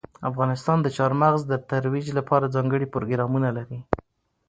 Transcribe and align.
افغانستان 0.29 0.77
د 0.81 0.87
چار 0.97 1.11
مغز 1.21 1.41
د 1.47 1.53
ترویج 1.69 2.07
لپاره 2.17 2.51
ځانګړي 2.55 2.87
پروګرامونه 2.93 3.49
لري. 3.57 3.79